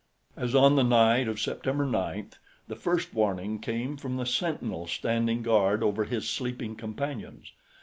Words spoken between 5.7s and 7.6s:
over his sleeping companions.